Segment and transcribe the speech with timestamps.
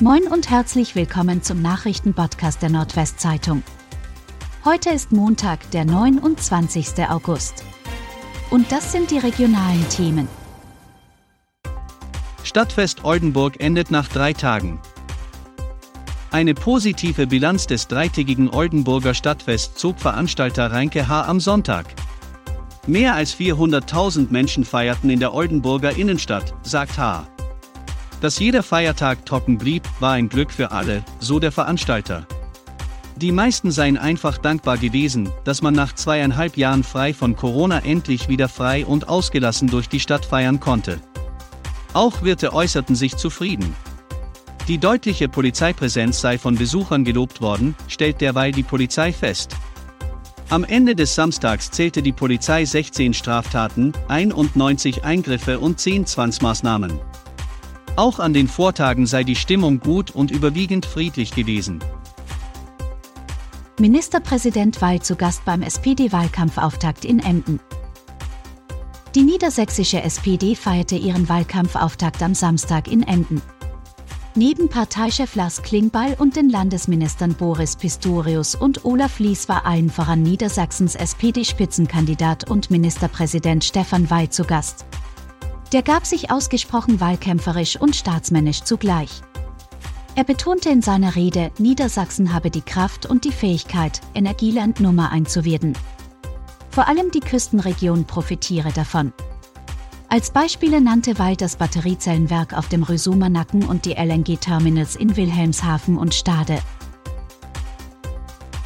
[0.00, 3.62] Moin und herzlich willkommen zum Nachrichtenpodcast der Nordwestzeitung.
[4.64, 7.08] Heute ist Montag, der 29.
[7.08, 7.64] August.
[8.50, 10.26] Und das sind die regionalen Themen.
[12.42, 14.80] Stadtfest Oldenburg endet nach drei Tagen.
[16.32, 21.22] Eine positive Bilanz des dreitägigen Oldenburger Stadtfest zog Veranstalter Reinke H.
[21.22, 21.86] am Sonntag.
[22.88, 27.28] Mehr als 400.000 Menschen feierten in der Oldenburger Innenstadt, sagt H.
[28.20, 32.26] Dass jeder Feiertag trocken blieb, war ein Glück für alle, so der Veranstalter.
[33.16, 38.28] Die meisten seien einfach dankbar gewesen, dass man nach zweieinhalb Jahren frei von Corona endlich
[38.28, 41.00] wieder frei und ausgelassen durch die Stadt feiern konnte.
[41.92, 43.74] Auch Wirte äußerten sich zufrieden.
[44.66, 49.54] Die deutliche Polizeipräsenz sei von Besuchern gelobt worden, stellt derweil die Polizei fest.
[50.48, 56.98] Am Ende des Samstags zählte die Polizei 16 Straftaten, 91 Eingriffe und 10 Zwangsmaßnahmen.
[57.96, 61.78] Auch an den Vortagen sei die Stimmung gut und überwiegend friedlich gewesen.
[63.78, 67.60] Ministerpräsident Weil zu Gast beim SPD-Wahlkampfauftakt in Emden.
[69.14, 73.40] Die niedersächsische SPD feierte ihren Wahlkampfauftakt am Samstag in Emden.
[74.34, 80.24] Neben Parteichef Lars Klingbeil und den Landesministern Boris Pistorius und Olaf Lies war allen voran
[80.24, 84.84] Niedersachsens SPD-Spitzenkandidat und Ministerpräsident Stefan Weil zu Gast.
[85.72, 89.22] Der gab sich ausgesprochen wahlkämpferisch und staatsmännisch zugleich.
[90.16, 95.32] Er betonte in seiner Rede, Niedersachsen habe die Kraft und die Fähigkeit, Energieland Nummer 1
[95.32, 95.76] zu werden.
[96.70, 99.12] Vor allem die Küstenregion profitiere davon.
[100.08, 105.96] Als Beispiele nannte Weil das Batteriezellenwerk auf dem Rösumer Nacken und die LNG-Terminals in Wilhelmshaven
[105.98, 106.60] und Stade.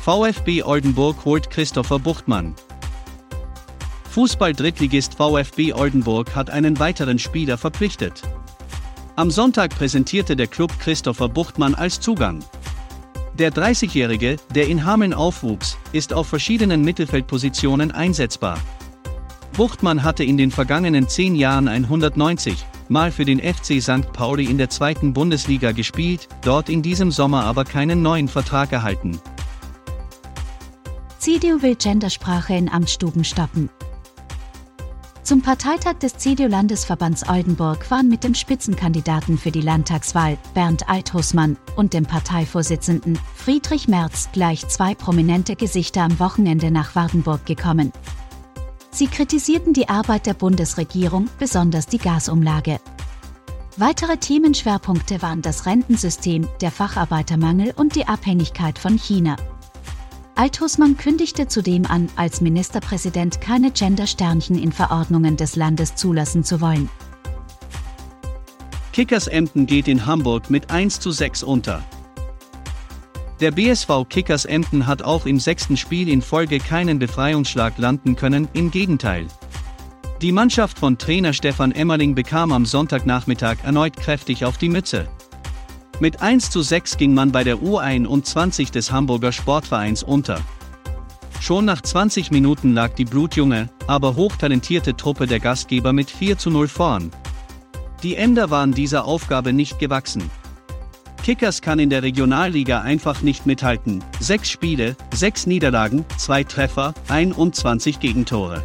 [0.03, 2.55] VfB Oldenburg holt Christopher Buchtmann.
[4.19, 8.23] Fußball-Drittligist VfB Oldenburg hat einen weiteren Spieler verpflichtet.
[9.15, 12.43] Am Sonntag präsentierte der Club Christopher Buchtmann als Zugang.
[13.35, 18.59] Der 30-Jährige, der in Hameln aufwuchs, ist auf verschiedenen Mittelfeldpositionen einsetzbar.
[19.57, 24.13] Buchtmann hatte in den vergangenen zehn Jahren 190 Mal für den FC St.
[24.13, 29.21] Pauli in der zweiten Bundesliga gespielt, dort in diesem Sommer aber keinen neuen Vertrag erhalten.
[31.21, 33.71] CDU will Gendersprache in Amtsstuben stoppen.
[35.29, 41.93] Zum Parteitag des CDU-Landesverbands Oldenburg waren mit dem Spitzenkandidaten für die Landtagswahl, Bernd Althusmann, und
[41.93, 47.93] dem Parteivorsitzenden, Friedrich Merz, gleich zwei prominente Gesichter am Wochenende nach Wardenburg gekommen.
[48.91, 52.81] Sie kritisierten die Arbeit der Bundesregierung, besonders die Gasumlage.
[53.77, 59.37] Weitere Themenschwerpunkte waren das Rentensystem, der Facharbeitermangel und die Abhängigkeit von China.
[60.39, 66.89] Althusmann kündigte zudem an, als Ministerpräsident keine Gender-Sternchen in Verordnungen des Landes zulassen zu wollen.
[68.93, 71.83] Kickers Emden geht in Hamburg mit 1 zu 6 unter.
[73.41, 78.47] Der BSV Kickers Emden hat auch im sechsten Spiel in Folge keinen Befreiungsschlag landen können,
[78.53, 79.27] im Gegenteil.
[80.23, 85.09] Die Mannschaft von Trainer Stefan Emmerling bekam am Sonntagnachmittag erneut kräftig auf die Mütze.
[86.01, 90.41] Mit 1 zu 6 ging man bei der U21 des Hamburger Sportvereins unter.
[91.41, 96.51] Schon nach 20 Minuten lag die blutjunge, aber hochtalentierte Truppe der Gastgeber mit 4 zu
[96.51, 97.11] 0 vorn.
[98.05, 100.31] Die Emder waren dieser Aufgabe nicht gewachsen.
[101.25, 104.05] Kickers kann in der Regionalliga einfach nicht mithalten.
[104.21, 108.65] Sechs Spiele, sechs Niederlagen, zwei Treffer, 21 Gegentore.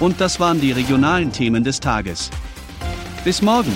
[0.00, 2.30] Und das waren die regionalen Themen des Tages.
[3.24, 3.72] Bis morgen!